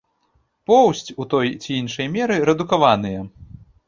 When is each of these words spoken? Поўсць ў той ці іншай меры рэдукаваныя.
Поўсць 0.69 1.03
ў 1.03 1.23
той 1.33 1.51
ці 1.65 1.75
іншай 1.81 2.07
меры 2.15 2.39
рэдукаваныя. 2.51 3.21